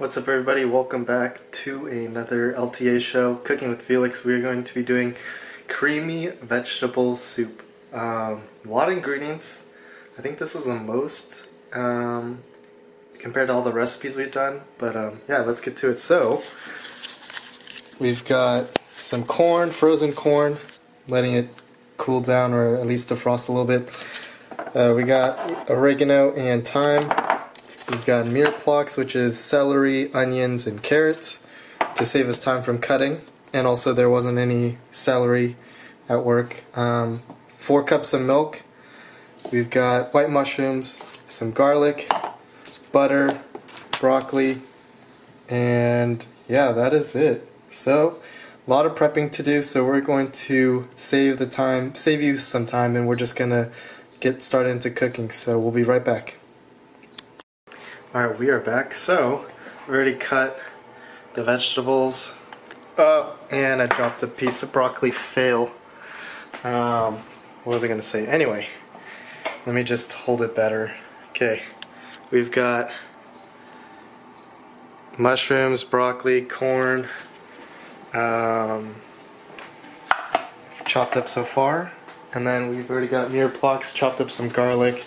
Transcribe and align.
What's 0.00 0.16
up 0.16 0.28
everybody, 0.28 0.64
welcome 0.64 1.04
back 1.04 1.50
to 1.50 1.86
another 1.86 2.54
LTA 2.54 3.02
show, 3.02 3.34
Cooking 3.34 3.68
with 3.68 3.82
Felix. 3.82 4.24
We're 4.24 4.40
going 4.40 4.64
to 4.64 4.74
be 4.74 4.82
doing 4.82 5.14
creamy 5.68 6.28
vegetable 6.28 7.16
soup. 7.16 7.62
Um, 7.92 8.44
a 8.64 8.68
lot 8.68 8.88
of 8.88 8.96
ingredients. 8.96 9.66
I 10.16 10.22
think 10.22 10.38
this 10.38 10.54
is 10.54 10.64
the 10.64 10.74
most 10.74 11.46
um, 11.74 12.42
compared 13.18 13.48
to 13.48 13.52
all 13.52 13.60
the 13.60 13.74
recipes 13.74 14.16
we've 14.16 14.32
done, 14.32 14.62
but 14.78 14.96
um, 14.96 15.20
yeah, 15.28 15.40
let's 15.40 15.60
get 15.60 15.76
to 15.76 15.90
it. 15.90 16.00
So, 16.00 16.42
we've 17.98 18.24
got 18.24 18.78
some 18.96 19.22
corn, 19.22 19.70
frozen 19.70 20.14
corn, 20.14 20.56
letting 21.08 21.34
it 21.34 21.50
cool 21.98 22.22
down 22.22 22.54
or 22.54 22.76
at 22.76 22.86
least 22.86 23.10
defrost 23.10 23.50
a 23.50 23.52
little 23.52 23.66
bit. 23.66 23.94
Uh, 24.74 24.94
we 24.96 25.02
got 25.02 25.68
oregano 25.68 26.32
and 26.32 26.66
thyme. 26.66 27.29
We've 27.90 28.06
got 28.06 28.26
mirepoix, 28.26 28.96
which 28.96 29.16
is 29.16 29.36
celery, 29.36 30.14
onions, 30.14 30.64
and 30.64 30.80
carrots 30.80 31.40
to 31.96 32.06
save 32.06 32.28
us 32.28 32.40
time 32.40 32.62
from 32.62 32.78
cutting. 32.78 33.24
And 33.52 33.66
also, 33.66 33.92
there 33.92 34.08
wasn't 34.08 34.38
any 34.38 34.78
celery 34.92 35.56
at 36.08 36.24
work. 36.24 36.62
Um, 36.74 37.20
four 37.48 37.82
cups 37.82 38.12
of 38.12 38.20
milk. 38.20 38.62
We've 39.52 39.68
got 39.68 40.14
white 40.14 40.30
mushrooms, 40.30 41.02
some 41.26 41.50
garlic, 41.50 42.08
butter, 42.92 43.40
broccoli, 44.00 44.60
and 45.48 46.24
yeah, 46.46 46.70
that 46.70 46.94
is 46.94 47.16
it. 47.16 47.50
So, 47.72 48.20
a 48.66 48.70
lot 48.70 48.86
of 48.86 48.94
prepping 48.94 49.32
to 49.32 49.42
do, 49.42 49.64
so 49.64 49.84
we're 49.84 50.00
going 50.00 50.30
to 50.32 50.88
save 50.94 51.38
the 51.38 51.46
time, 51.46 51.96
save 51.96 52.22
you 52.22 52.38
some 52.38 52.66
time, 52.66 52.94
and 52.94 53.08
we're 53.08 53.16
just 53.16 53.34
gonna 53.34 53.70
get 54.20 54.44
started 54.44 54.70
into 54.70 54.90
cooking. 54.90 55.30
So, 55.30 55.58
we'll 55.58 55.72
be 55.72 55.82
right 55.82 56.04
back. 56.04 56.39
Alright, 58.12 58.40
we 58.40 58.48
are 58.48 58.58
back. 58.58 58.92
So, 58.92 59.46
we 59.86 59.94
already 59.94 60.14
cut 60.14 60.58
the 61.34 61.44
vegetables. 61.44 62.34
Oh, 62.98 63.38
and 63.52 63.80
I 63.80 63.86
dropped 63.86 64.24
a 64.24 64.26
piece 64.26 64.64
of 64.64 64.72
broccoli 64.72 65.12
fail. 65.12 65.70
Um, 66.64 67.18
what 67.62 67.74
was 67.74 67.84
I 67.84 67.86
going 67.86 68.00
to 68.00 68.06
say? 68.06 68.26
Anyway, 68.26 68.66
let 69.64 69.76
me 69.76 69.84
just 69.84 70.12
hold 70.12 70.42
it 70.42 70.56
better. 70.56 70.92
Okay, 71.28 71.62
we've 72.32 72.50
got 72.50 72.90
mushrooms, 75.16 75.84
broccoli, 75.84 76.42
corn, 76.42 77.06
um, 78.12 78.96
chopped 80.84 81.16
up 81.16 81.28
so 81.28 81.44
far. 81.44 81.92
And 82.34 82.44
then 82.44 82.70
we've 82.70 82.90
already 82.90 83.06
got 83.06 83.30
mirepoix, 83.30 83.94
chopped 83.94 84.20
up 84.20 84.32
some 84.32 84.48
garlic. 84.48 85.06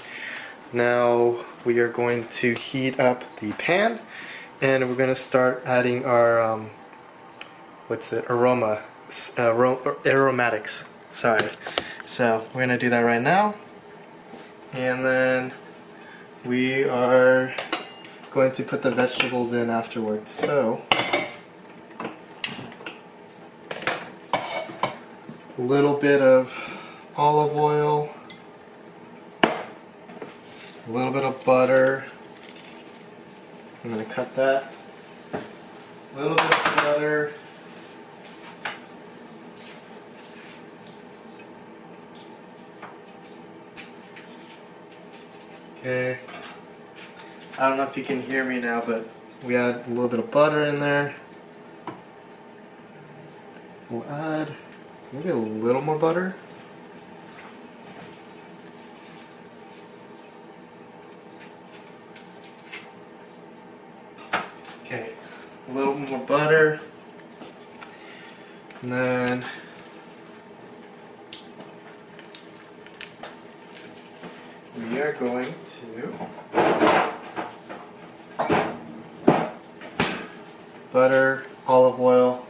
Now 0.71 1.43
we 1.65 1.79
are 1.79 1.89
going 1.89 2.27
to 2.27 2.53
heat 2.53 2.99
up 2.99 3.23
the 3.39 3.51
pan 3.53 3.99
and 4.61 4.87
we're 4.89 4.95
going 4.95 5.13
to 5.13 5.15
start 5.15 5.61
adding 5.65 6.05
our 6.05 6.41
um, 6.41 6.69
what's 7.87 8.11
it 8.13 8.25
aroma 8.29 8.81
uh, 9.37 9.93
aromatics 10.05 10.85
sorry. 11.09 11.49
So 12.05 12.45
we're 12.53 12.65
going 12.65 12.69
to 12.69 12.77
do 12.77 12.89
that 12.89 13.01
right 13.01 13.21
now 13.21 13.55
and 14.73 15.05
then 15.05 15.53
we 16.43 16.83
are 16.83 17.53
going 18.31 18.51
to 18.53 18.63
put 18.63 18.81
the 18.81 18.91
vegetables 18.91 19.53
in 19.53 19.69
afterwards. 19.69 20.31
So 20.31 20.81
a 24.33 25.61
little 25.61 25.95
bit 25.95 26.21
of 26.21 26.53
olive 27.15 27.55
oil 27.55 28.09
little 30.93 31.11
bit 31.11 31.23
of 31.23 31.43
butter. 31.43 32.03
I'm 33.83 33.91
going 33.91 34.05
to 34.05 34.13
cut 34.13 34.35
that. 34.35 34.71
A 35.33 36.19
little 36.19 36.37
bit 36.37 36.45
of 36.45 36.75
butter. 36.75 37.33
Okay. 45.79 46.19
I 47.57 47.67
don't 47.69 47.77
know 47.77 47.83
if 47.83 47.97
you 47.97 48.03
can 48.03 48.21
hear 48.21 48.43
me 48.43 48.59
now, 48.59 48.83
but 48.85 49.09
we 49.43 49.55
add 49.55 49.87
a 49.87 49.89
little 49.89 50.07
bit 50.07 50.19
of 50.19 50.29
butter 50.29 50.63
in 50.65 50.79
there. 50.79 51.15
We'll 53.89 54.05
add 54.11 54.53
maybe 55.11 55.29
a 55.29 55.35
little 55.35 55.81
more 55.81 55.97
butter. 55.97 56.35
a 65.69 65.71
little 65.75 65.92
more 66.09 66.19
butter. 66.19 66.79
And 68.81 68.91
then 68.91 69.45
we 74.77 74.99
are 74.99 75.13
going 75.13 75.53
to 75.81 76.13
butter, 80.91 81.45
olive 81.67 81.99
oil, 81.99 82.45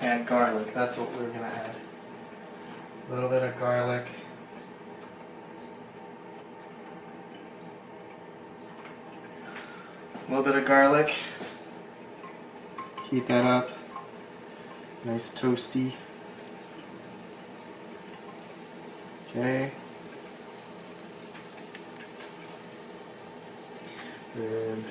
and 0.00 0.26
garlic. 0.26 0.72
That's 0.74 0.96
what 0.96 1.10
we're 1.12 1.28
going 1.28 1.40
to 1.40 1.44
add. 1.44 1.74
A 3.10 3.14
little 3.14 3.28
bit 3.28 3.42
of 3.42 3.58
garlic. 3.58 4.06
A 10.14 10.30
little 10.30 10.44
bit 10.44 10.56
of 10.56 10.64
garlic. 10.64 11.14
Heat 13.12 13.26
that 13.26 13.44
up. 13.44 13.68
Nice 15.04 15.30
toasty. 15.30 15.92
Okay. 19.28 19.70
And 24.34 24.84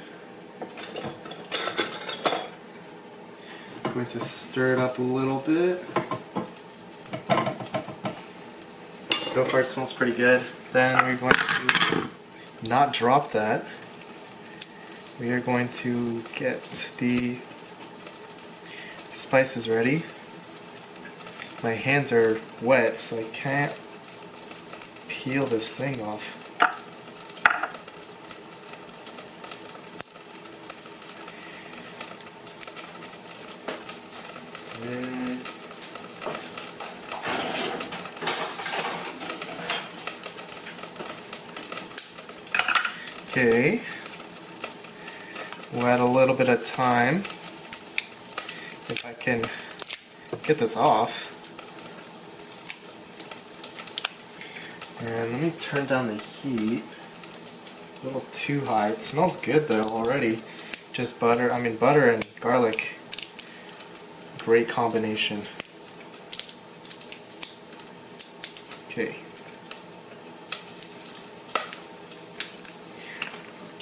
I'm 3.86 3.94
going 3.94 4.06
to 4.06 4.20
stir 4.20 4.74
it 4.74 4.78
up 4.78 5.00
a 5.00 5.02
little 5.02 5.40
bit. 5.40 5.80
So 9.14 9.44
far 9.46 9.62
it 9.62 9.66
smells 9.66 9.94
pretty 9.94 10.14
good. 10.16 10.44
Then 10.74 11.04
we're 11.04 11.16
going 11.16 11.34
to 11.34 12.08
not 12.70 12.94
drop 12.94 13.32
that. 13.32 13.66
We 15.20 15.32
are 15.32 15.40
going 15.40 15.70
to 15.70 16.22
get 16.36 16.62
the 17.00 17.40
spices 19.14 19.70
ready. 19.70 20.04
My 21.64 21.74
hands 21.74 22.12
are 22.12 22.40
wet, 22.62 22.98
so 22.98 23.20
I 23.20 23.24
can't 23.24 23.74
peel 25.08 25.46
this 25.46 25.74
thing 25.74 26.02
off. 26.02 26.38
Eh. 34.84 35.38
Okay, 43.30 43.82
we'll 45.72 45.88
add 45.88 46.00
a 46.00 46.06
little 46.06 46.36
bit 46.36 46.50
of 46.50 46.64
thyme 46.64 47.24
can 49.22 49.46
get 50.44 50.58
this 50.58 50.76
off. 50.76 51.28
And 55.00 55.32
let 55.32 55.42
me 55.42 55.52
turn 55.60 55.86
down 55.86 56.08
the 56.08 56.16
heat. 56.16 56.84
A 58.02 58.06
little 58.06 58.26
too 58.32 58.66
high. 58.66 58.90
It 58.90 59.04
smells 59.04 59.40
good 59.40 59.68
though 59.68 59.84
already. 59.84 60.42
Just 60.92 61.20
butter, 61.20 61.54
I 61.54 61.60
mean 61.60 61.76
butter 61.76 62.10
and 62.10 62.26
garlic. 62.40 62.96
Great 64.40 64.68
combination. 64.68 65.44
Okay. 68.90 69.16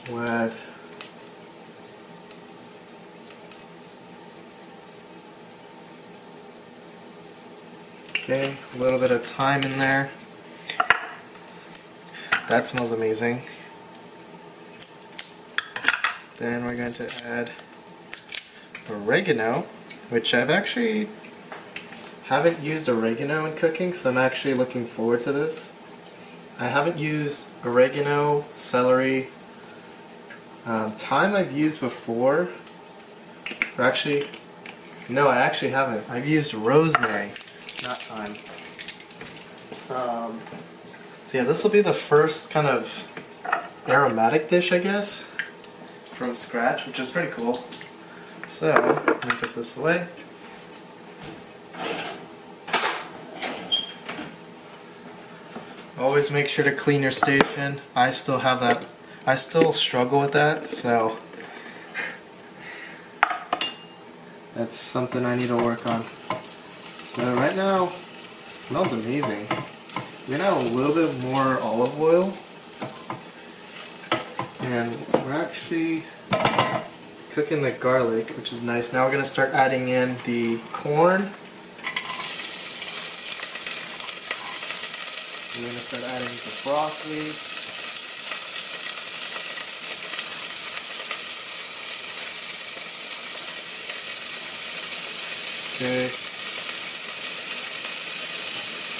What? 0.10 0.54
Okay, 8.32 8.56
a 8.76 8.78
little 8.78 9.00
bit 9.00 9.10
of 9.10 9.26
thyme 9.26 9.64
in 9.64 9.80
there. 9.80 10.12
That 12.48 12.68
smells 12.68 12.92
amazing. 12.92 13.42
Then 16.38 16.64
we're 16.64 16.76
going 16.76 16.94
to 16.94 17.12
add 17.26 17.50
oregano, 18.88 19.66
which 20.10 20.36
I've 20.36 20.52
actually 20.52 21.08
haven't 22.26 22.60
used 22.60 22.88
oregano 22.88 23.46
in 23.46 23.56
cooking, 23.56 23.96
so 23.96 24.12
I'm 24.12 24.18
actually 24.20 24.54
looking 24.54 24.86
forward 24.86 25.22
to 25.22 25.32
this. 25.32 25.72
I 26.60 26.68
haven't 26.68 27.00
used 27.00 27.48
oregano, 27.66 28.46
celery, 28.56 29.30
Um, 30.68 30.92
thyme 30.92 31.36
I've 31.36 31.52
used 31.52 31.80
before, 31.80 32.50
or 33.76 33.84
actually, 33.84 34.28
no, 35.10 35.28
I 35.30 35.38
actually 35.38 35.72
haven't. 35.72 36.08
I've 36.08 36.28
used 36.28 36.54
rosemary, 36.54 37.32
not 37.84 38.02
thyme. 38.02 38.36
Um, 39.90 40.40
so 41.26 41.38
yeah, 41.38 41.44
this 41.44 41.64
will 41.64 41.72
be 41.72 41.82
the 41.82 41.94
first 41.94 42.50
kind 42.52 42.68
of 42.68 42.92
aromatic 43.88 44.50
dish, 44.50 44.72
I 44.72 44.80
guess, 44.80 45.24
from 46.06 46.36
scratch, 46.36 46.86
which 46.86 47.00
is 47.00 47.12
pretty 47.12 47.32
cool. 47.32 47.64
So, 48.48 48.72
I'm 48.72 49.06
gonna 49.06 49.36
put 49.36 49.56
this 49.56 49.78
away. 49.78 50.08
Always 55.98 56.32
make 56.32 56.48
sure 56.48 56.64
to 56.64 56.72
clean 56.72 57.02
your 57.02 57.12
station. 57.12 57.82
I 57.96 58.12
still 58.12 58.40
have 58.40 58.60
that, 58.62 58.86
I 59.26 59.36
still 59.36 59.74
struggle 59.74 60.20
with 60.20 60.32
that, 60.34 60.70
so 60.70 61.18
that's 64.56 64.78
something 64.78 65.26
I 65.26 65.36
need 65.36 65.48
to 65.48 65.56
work 65.56 65.86
on. 65.86 66.06
So 67.16 67.34
right 67.34 67.56
now, 67.56 67.86
it 67.86 68.52
smells 68.52 68.94
amazing. 68.94 69.48
We're 70.28 70.38
gonna 70.38 70.50
add 70.50 70.66
a 70.68 70.70
little 70.70 70.94
bit 70.94 71.20
more 71.24 71.60
olive 71.60 72.00
oil. 72.00 72.32
And 74.62 74.96
we're 75.26 75.34
actually 75.34 76.04
cooking 77.32 77.64
the 77.64 77.72
garlic, 77.72 78.30
which 78.38 78.54
is 78.54 78.62
nice. 78.62 78.94
Now 78.94 79.06
we're 79.06 79.12
gonna 79.12 79.26
start 79.26 79.54
adding 79.54 79.90
in 79.90 80.18
the 80.26 80.60
corn 80.72 81.32
We're 85.60 85.68
to 85.68 85.74
start 85.74 86.04
adding 86.04 86.28
the 86.28 86.54
broccoli. 86.64 87.34
Okay. 95.76 96.29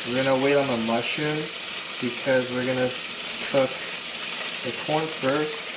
We're 0.10 0.24
to 0.40 0.44
wait 0.44 0.56
on 0.56 0.66
the 0.66 0.78
mushrooms 0.88 2.00
because 2.02 2.50
we're 2.50 2.66
to 2.78 2.92
cook 3.52 3.70
the 4.66 4.74
corn 4.84 5.06
first. 5.06 5.70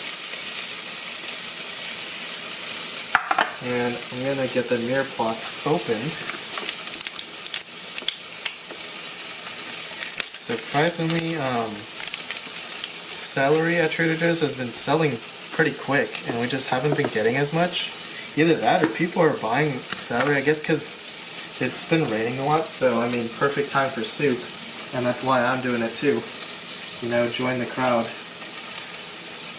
And 3.67 3.95
I'm 3.95 4.23
to 4.49 4.55
get 4.55 4.71
the 4.71 4.77
mirepoix 4.77 5.67
open. 5.67 6.01
Surprisingly, 10.49 11.37
um, 11.37 11.71
celery 13.19 13.77
at 13.77 13.91
Trader 13.91 14.17
Joe's 14.17 14.41
has 14.41 14.57
been 14.57 14.67
selling 14.69 15.19
pretty 15.51 15.73
quick, 15.73 16.27
and 16.31 16.41
we 16.41 16.47
just 16.47 16.71
haven't 16.71 16.97
been 16.97 17.09
getting 17.09 17.37
as 17.37 17.53
much. 17.53 17.93
Either 18.39 18.55
that 18.55 18.83
or 18.83 18.87
people 18.87 19.21
are 19.21 19.37
buying 19.37 19.79
celery, 19.79 20.37
I 20.37 20.41
guess 20.41 20.61
because 20.61 21.02
it's 21.63 21.89
been 21.89 22.05
raining 22.11 22.41
a 22.41 22.45
lot, 22.45 22.65
so 22.65 23.01
I 23.01 23.09
mean, 23.09 23.29
perfect 23.39 23.71
time 23.71 23.89
for 23.89 24.03
soup, 24.03 24.39
and 24.97 25.07
that's 25.07 25.23
why 25.23 25.45
I'm 25.45 25.61
doing 25.63 25.81
it 25.81 25.95
too. 25.95 26.21
You 27.01 27.09
know, 27.09 27.29
join 27.29 27.59
the 27.59 27.67
crowd. 27.67 28.07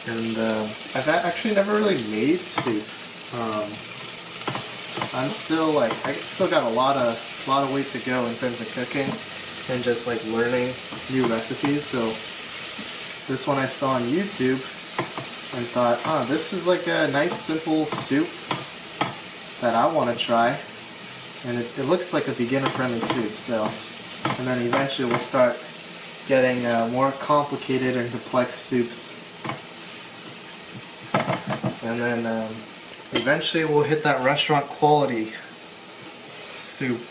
And 0.05 0.37
uh, 0.37 0.63
I've 0.95 1.07
actually 1.07 1.55
never 1.55 1.75
really 1.75 2.03
made 2.11 2.39
soup. 2.39 2.83
Um, 3.39 3.71
I'm 5.15 5.29
still 5.31 5.71
like, 5.71 5.93
I 6.05 6.11
still 6.11 6.49
got 6.49 6.63
a 6.69 6.75
lot 6.75 6.97
of, 6.97 7.15
lot 7.47 7.63
of 7.63 7.73
ways 7.73 7.93
to 7.93 7.99
go 7.99 8.25
in 8.25 8.35
terms 8.35 8.59
of 8.59 8.67
cooking 8.75 9.07
and 9.73 9.81
just 9.81 10.05
like 10.05 10.23
learning 10.25 10.73
new 11.09 11.25
recipes. 11.27 11.85
So 11.85 11.99
this 13.31 13.47
one 13.47 13.57
I 13.57 13.65
saw 13.65 13.91
on 13.91 14.01
YouTube 14.03 14.59
and 15.55 15.65
thought, 15.67 16.01
oh, 16.05 16.25
this 16.25 16.51
is 16.51 16.67
like 16.67 16.85
a 16.87 17.09
nice 17.11 17.41
simple 17.41 17.85
soup 17.85 18.27
that 19.61 19.73
I 19.73 19.87
want 19.87 20.11
to 20.11 20.21
try. 20.21 20.59
And 21.45 21.57
it, 21.57 21.77
it, 21.77 21.83
looks 21.83 22.13
like 22.13 22.27
a 22.27 22.31
beginner 22.33 22.69
friendly 22.69 22.99
soup. 22.99 23.31
So, 23.31 23.63
and 24.39 24.47
then 24.47 24.61
eventually 24.65 25.09
we'll 25.09 25.19
start 25.19 25.57
getting 26.27 26.65
uh, 26.65 26.87
more 26.91 27.11
complicated 27.11 27.97
and 27.97 28.09
complex 28.11 28.55
soups. 28.55 29.11
And 31.83 31.99
then 31.99 32.25
um, 32.25 32.49
eventually 33.11 33.65
we'll 33.65 33.83
hit 33.83 34.03
that 34.03 34.23
restaurant 34.23 34.65
quality 34.65 35.33
soup 36.51 37.01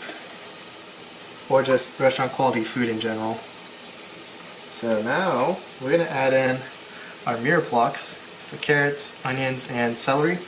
or 1.49 1.61
just 1.61 1.99
restaurant 1.99 2.31
quality 2.31 2.63
food 2.63 2.89
in 2.89 2.99
general. 2.99 3.35
So 3.35 5.01
now 5.03 5.57
we're 5.81 5.91
gonna 5.91 6.09
add 6.09 6.33
in 6.33 6.57
our 7.27 7.37
mirepoix, 7.37 7.95
so 7.95 8.57
carrots, 8.57 9.23
onions, 9.25 9.69
and 9.69 9.95
celery. 9.95 10.39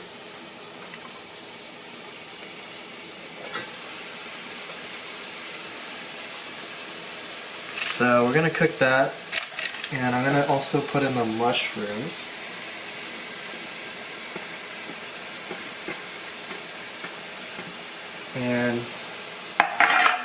So 7.96 8.26
we're 8.26 8.34
gonna 8.34 8.50
cook 8.50 8.76
that, 8.76 9.14
and 9.90 10.14
I'm 10.14 10.22
gonna 10.22 10.44
also 10.50 10.82
put 10.82 11.02
in 11.02 11.14
the 11.14 11.24
mushrooms. 11.24 12.28
And 18.36 18.82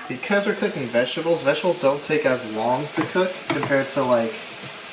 because 0.09 0.47
we're 0.47 0.56
cooking 0.56 0.83
vegetables, 0.88 1.44
vegetables 1.44 1.79
don't 1.79 2.03
take 2.03 2.25
as 2.25 2.44
long 2.56 2.85
to 2.95 3.03
cook 3.03 3.31
compared 3.47 3.89
to 3.91 4.03
like 4.03 4.33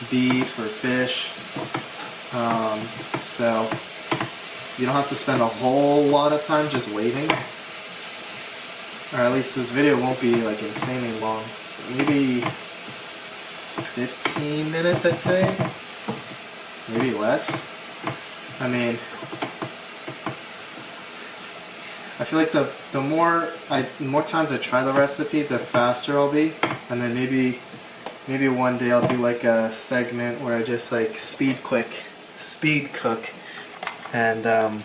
beef 0.09 0.57
or 0.57 0.69
fish. 0.69 1.33
Um, 2.33 2.79
so 3.23 3.69
you 4.79 4.87
don't 4.87 4.95
have 4.95 5.09
to 5.09 5.17
spend 5.17 5.43
a 5.43 5.49
whole 5.49 6.05
lot 6.05 6.33
of 6.33 6.47
time 6.47 6.71
just 6.71 6.89
waiting. 6.93 7.29
Or 9.15 9.27
at 9.27 9.33
least 9.33 9.57
this 9.57 9.69
video 9.69 10.01
won't 10.01 10.21
be 10.21 10.37
like 10.37 10.63
insanely 10.63 11.19
long. 11.19 11.43
Maybe 11.97 12.45
15 14.07 14.71
minutes 14.71 15.05
I'd 15.05 15.19
say. 15.19 15.43
Maybe 16.89 17.19
less. 17.19 17.51
I 18.61 18.69
mean, 18.69 18.95
I 22.21 22.25
feel 22.25 22.39
like 22.39 22.53
the 22.53 22.71
the 22.93 23.01
more 23.01 23.49
I 23.69 23.83
the 23.99 24.05
more 24.05 24.23
times 24.23 24.53
I 24.53 24.59
try 24.59 24.85
the 24.85 24.93
recipe, 24.93 25.43
the 25.43 25.59
faster 25.59 26.17
I'll 26.17 26.31
be, 26.31 26.53
and 26.91 27.03
then 27.03 27.13
maybe 27.13 27.59
maybe 28.29 28.47
one 28.47 28.79
day 28.79 28.93
I'll 28.93 29.07
do 29.07 29.17
like 29.17 29.43
a 29.43 29.73
segment 29.73 30.41
where 30.43 30.57
I 30.57 30.63
just 30.63 30.93
like 30.93 31.19
speed 31.19 31.65
quick, 31.65 31.89
speed 32.37 32.93
cook, 32.93 33.29
and 34.13 34.47
um, 34.47 34.85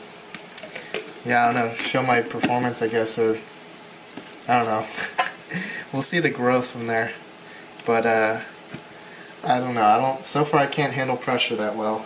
yeah, 1.23 1.47
I 1.47 1.53
don't 1.53 1.67
know, 1.67 1.73
show 1.75 2.01
my 2.01 2.23
performance, 2.23 2.81
I 2.81 2.87
guess, 2.87 3.19
or 3.19 3.37
I 4.47 4.57
don't 4.57 4.65
know. 4.65 4.87
we'll 5.93 6.01
see 6.01 6.19
the 6.19 6.31
growth 6.31 6.71
from 6.71 6.87
there, 6.87 7.11
but 7.85 8.07
uh, 8.07 8.39
I 9.43 9.59
don't 9.59 9.75
know. 9.75 9.83
I 9.83 9.97
don't. 9.97 10.25
So 10.25 10.45
far, 10.45 10.61
I 10.61 10.67
can't 10.67 10.93
handle 10.93 11.17
pressure 11.17 11.55
that 11.57 11.75
well. 11.75 12.05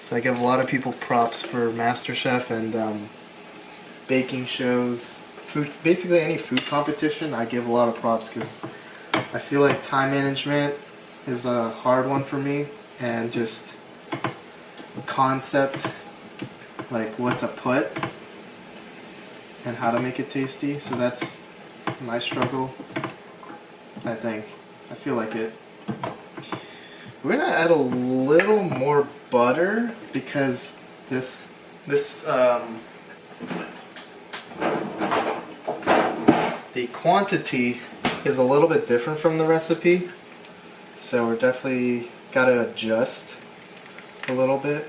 So 0.00 0.16
I 0.16 0.20
give 0.20 0.38
a 0.38 0.44
lot 0.44 0.60
of 0.60 0.66
people 0.66 0.92
props 0.92 1.42
for 1.42 1.70
MasterChef 1.70 2.50
and. 2.50 2.74
Um, 2.74 3.08
baking 4.08 4.46
shows, 4.46 5.18
food, 5.44 5.70
basically 5.84 6.18
any 6.18 6.38
food 6.38 6.64
competition, 6.66 7.34
I 7.34 7.44
give 7.44 7.66
a 7.66 7.70
lot 7.70 7.88
of 7.88 7.94
props 7.96 8.28
because 8.28 8.62
I 9.12 9.38
feel 9.38 9.60
like 9.60 9.80
time 9.82 10.10
management 10.10 10.74
is 11.26 11.44
a 11.44 11.68
hard 11.70 12.08
one 12.08 12.24
for 12.24 12.38
me 12.38 12.66
and 12.98 13.30
just 13.30 13.74
concept, 15.06 15.86
like 16.90 17.10
what 17.18 17.38
to 17.40 17.48
put 17.48 17.88
and 19.66 19.76
how 19.76 19.90
to 19.90 20.00
make 20.00 20.18
it 20.18 20.30
tasty. 20.30 20.78
So 20.78 20.96
that's 20.96 21.42
my 22.00 22.18
struggle, 22.18 22.72
I 24.06 24.14
think. 24.14 24.46
I 24.90 24.94
feel 24.94 25.14
like 25.14 25.34
it. 25.34 25.52
We're 27.22 27.36
gonna 27.36 27.52
add 27.52 27.70
a 27.70 27.74
little 27.74 28.62
more 28.62 29.06
butter 29.30 29.92
because 30.12 30.76
this 31.08 31.48
this 31.86 32.26
um, 32.28 32.80
the 36.74 36.86
quantity 36.92 37.80
is 38.24 38.38
a 38.38 38.42
little 38.42 38.68
bit 38.68 38.86
different 38.86 39.18
from 39.18 39.38
the 39.38 39.44
recipe, 39.44 40.10
so 40.96 41.26
we're 41.26 41.36
definitely 41.36 42.08
got 42.30 42.44
to 42.44 42.68
adjust 42.68 43.36
a 44.28 44.32
little 44.32 44.58
bit. 44.58 44.86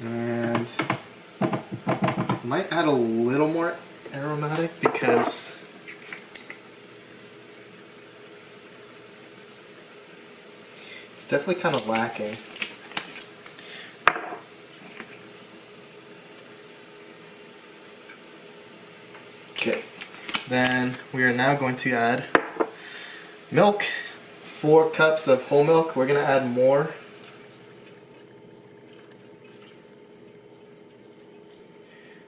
And 0.00 0.68
might 2.44 2.72
add 2.72 2.86
a 2.86 2.90
little 2.90 3.48
more 3.48 3.76
aromatic 4.14 4.70
because 4.80 5.54
It's 11.14 11.22
definitely 11.34 11.60
kind 11.60 11.74
of 11.74 11.88
lacking. 11.88 12.36
Okay. 19.54 19.82
Then 20.48 20.94
we 21.12 21.24
are 21.24 21.32
now 21.32 21.56
going 21.56 21.74
to 21.74 21.92
add 21.92 22.24
milk, 23.50 23.82
four 24.44 24.88
cups 24.88 25.26
of 25.26 25.42
whole 25.48 25.64
milk. 25.64 25.96
We're 25.96 26.06
going 26.06 26.20
to 26.20 26.24
add 26.24 26.48
more. 26.48 26.94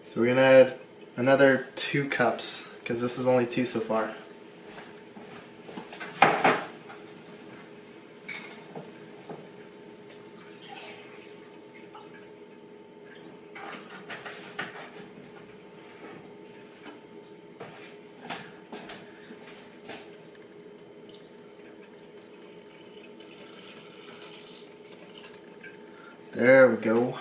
So 0.02 0.20
we're 0.20 0.34
going 0.34 0.38
to 0.38 0.42
add 0.42 0.78
another 1.16 1.68
two 1.76 2.08
cups 2.08 2.68
because 2.80 3.00
this 3.00 3.18
is 3.18 3.28
only 3.28 3.46
two 3.46 3.66
so 3.66 3.78
far. 3.78 4.16
There 26.36 26.68
we 26.68 26.76
go. 26.76 27.18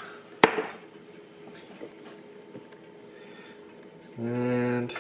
And 4.17 4.93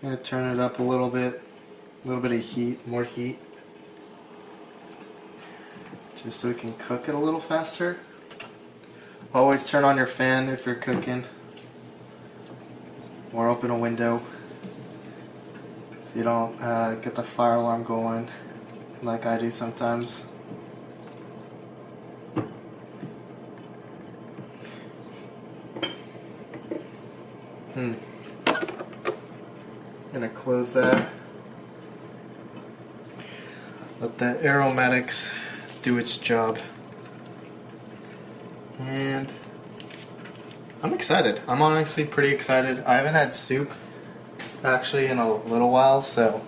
gonna 0.00 0.16
turn 0.18 0.54
it 0.54 0.60
up 0.60 0.78
a 0.78 0.82
little 0.84 1.10
bit, 1.10 1.42
a 2.04 2.06
little 2.06 2.22
bit 2.22 2.30
of 2.30 2.40
heat, 2.40 2.86
more 2.86 3.02
heat, 3.02 3.40
just 6.22 6.38
so 6.38 6.50
we 6.50 6.54
can 6.54 6.72
cook 6.74 7.08
it 7.08 7.16
a 7.16 7.18
little 7.18 7.40
faster. 7.40 7.98
Always 9.34 9.66
turn 9.66 9.82
on 9.82 9.96
your 9.96 10.06
fan 10.06 10.48
if 10.48 10.64
you're 10.64 10.76
cooking, 10.76 11.24
or 13.32 13.48
open 13.48 13.70
a 13.70 13.76
window 13.76 14.20
you 16.14 16.22
don't 16.22 16.60
uh, 16.62 16.94
get 16.96 17.14
the 17.14 17.22
fire 17.22 17.54
alarm 17.54 17.82
going 17.82 18.28
like 19.02 19.26
I 19.26 19.36
do 19.36 19.50
sometimes. 19.50 20.26
Hmm. 27.74 27.94
Gonna 30.12 30.28
close 30.28 30.72
that. 30.74 31.08
Let 34.00 34.18
the 34.18 34.46
aromatics 34.46 35.32
do 35.82 35.98
its 35.98 36.16
job. 36.16 36.60
And 38.78 39.32
I'm 40.82 40.92
excited. 40.92 41.40
I'm 41.48 41.62
honestly 41.62 42.04
pretty 42.04 42.32
excited. 42.32 42.84
I 42.84 42.96
haven't 42.96 43.14
had 43.14 43.34
soup 43.34 43.70
actually 44.64 45.06
in 45.06 45.18
a 45.18 45.34
little 45.34 45.70
while, 45.70 46.00
so 46.00 46.40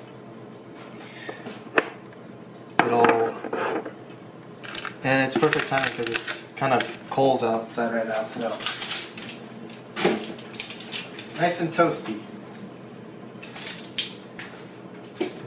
it'll 2.81 3.35
and 5.05 5.27
it's 5.27 5.37
perfect 5.37 5.69
time 5.69 5.89
because 5.91 6.09
it's 6.09 6.49
kind 6.57 6.73
of 6.73 6.99
cold 7.11 7.45
outside 7.45 7.95
right 7.95 8.09
now, 8.09 8.25
so 8.25 8.49
nice 11.39 11.61
and 11.61 11.73
toasty. 11.73 12.21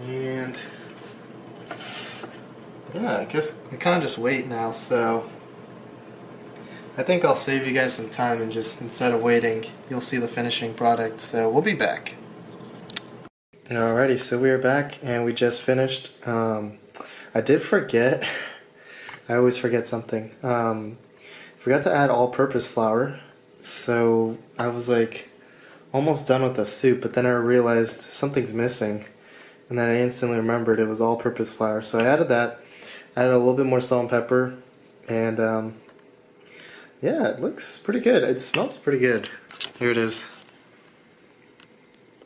And 0.08 0.58
yeah, 2.94 3.18
I 3.18 3.26
guess 3.26 3.58
we 3.72 3.78
kind 3.78 3.98
of 3.98 4.04
just 4.04 4.18
wait 4.18 4.48
now, 4.48 4.72
so 4.72 5.30
I 6.98 7.04
think 7.04 7.26
I'll 7.26 7.36
save 7.36 7.66
you 7.68 7.74
guys 7.74 7.94
some 7.94 8.10
time 8.10 8.42
and 8.42 8.52
just 8.52 8.82
instead 8.82 9.14
of 9.14 9.22
waiting, 9.22 9.66
you'll 9.90 10.02
see 10.02 10.18
the 10.18 10.28
finishing 10.28 10.74
product. 10.74 11.22
So 11.22 11.50
we'll 11.50 11.62
be 11.62 11.74
back. 11.74 12.16
Alrighty, 13.70 14.18
so 14.18 14.40
we 14.40 14.50
are 14.50 14.58
back 14.58 14.98
and 15.04 15.24
we 15.24 15.32
just 15.32 15.62
finished. 15.62 16.10
Um, 16.28 16.80
I 17.36 17.42
did 17.42 17.62
forget, 17.62 18.28
I 19.30 19.36
always 19.36 19.60
forget 19.60 19.86
something. 19.86 20.32
Um, 20.42 20.98
forgot 21.56 21.84
to 21.84 21.94
add 21.94 22.10
all-purpose 22.10 22.68
flour, 22.68 23.20
so 23.62 24.40
I 24.58 24.70
was 24.70 24.90
like 24.90 25.30
almost 25.94 26.28
done 26.28 26.42
with 26.42 26.56
the 26.56 26.66
soup, 26.66 27.00
but 27.00 27.14
then 27.14 27.28
I 27.28 27.30
realized 27.30 28.00
something's 28.00 28.56
missing, 28.56 29.06
and 29.70 29.78
then 29.78 29.88
I 29.88 30.00
instantly 30.00 30.38
remembered 30.38 30.80
it 30.80 30.88
was 30.88 31.00
all-purpose 31.00 31.54
flour. 31.54 31.84
So 31.84 32.00
I 32.00 32.06
added 32.06 32.30
that, 32.30 32.62
added 33.16 33.36
a 33.36 33.38
little 33.38 33.54
bit 33.54 33.68
more 33.68 33.82
salt 33.82 34.02
and 34.02 34.10
pepper, 34.10 34.56
and 35.08 35.40
um, 35.40 35.76
yeah, 37.04 37.28
it 37.28 37.40
looks 37.40 37.78
pretty 37.78 38.00
good. 38.00 38.24
It 38.24 38.42
smells 38.42 38.78
pretty 38.78 38.98
good. 38.98 39.30
Here 39.78 39.92
it 39.92 39.98
is. 39.98 40.26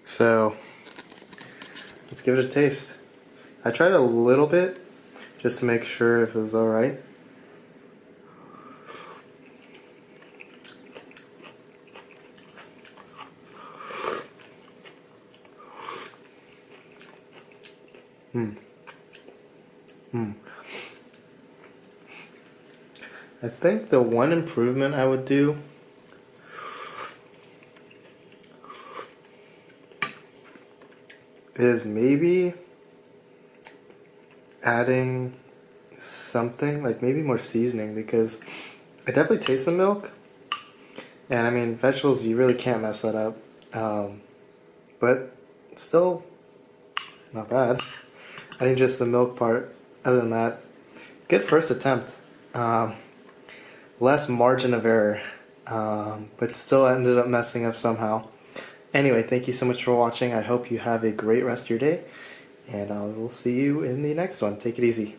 So 0.06 0.56
let's 2.13 2.22
give 2.22 2.38
it 2.38 2.46
a 2.46 2.48
taste. 2.48 2.93
I 3.65 3.72
tried 3.72 3.93
a 3.93 4.00
little 4.00 4.46
bit 4.46 4.79
just 5.39 5.58
to 5.62 5.65
make 5.65 5.84
sure 5.84 6.22
if 6.22 6.36
it 6.36 6.39
was 6.39 6.53
alright. 6.53 7.01
Hmm. 18.32 18.51
Hmm. 20.12 20.32
I 23.41 23.48
think 23.48 23.89
the 23.89 24.03
one 24.03 24.32
improvement 24.32 24.93
I 24.93 25.08
would 25.08 25.25
do 25.25 25.58
is 31.56 31.86
maybe 31.86 32.54
adding 34.64 35.36
something 35.98 36.84
like 36.84 37.02
maybe 37.02 37.22
more 37.22 37.38
seasoning 37.38 37.96
because 37.96 38.40
I 39.08 39.12
definitely 39.12 39.40
taste 39.40 39.66
the 39.66 39.72
milk. 39.72 40.12
And 41.30 41.48
I 41.48 41.50
mean 41.50 41.76
vegetables 41.76 42.26
you 42.26 42.38
really 42.38 42.56
can't 42.56 42.82
mess 42.82 43.02
that 43.02 43.16
up. 43.16 43.38
Um, 43.74 44.22
but 45.00 45.36
still 45.76 46.26
not 47.32 47.50
bad. 47.50 47.82
I 48.60 48.66
think 48.66 48.78
just 48.78 49.00
the 49.00 49.06
milk 49.06 49.36
part 49.36 49.76
other 50.06 50.18
than 50.18 50.30
that 50.32 50.62
good 51.28 51.44
first 51.44 51.72
attempt. 51.72 52.16
Um, 52.54 52.94
less 54.00 54.30
margin 54.30 54.74
of 54.74 54.86
error 54.86 55.22
um, 55.68 56.30
but 56.38 56.56
still 56.56 56.86
ended 56.86 57.18
up 57.18 57.28
messing 57.28 57.66
up 57.66 57.76
somehow 57.76 58.28
Anyway, 58.94 59.24
thank 59.24 59.48
you 59.48 59.54
so 59.54 59.66
much 59.66 59.84
for 59.84 59.96
watching. 59.96 60.34
I 60.34 60.42
hope 60.42 60.70
you 60.70 60.78
have 60.80 61.04
a 61.04 61.12
great 61.12 61.44
rest 61.44 61.66
of 61.66 61.70
your 61.72 61.80
day, 61.80 62.04
and 62.68 62.92
I 62.92 63.02
will 63.06 63.30
see 63.30 63.56
you 63.56 63.84
in 63.84 64.04
the 64.04 64.14
next 64.14 64.42
one. 64.42 64.58
Take 64.58 64.78
it 64.78 64.84
easy. 64.84 65.16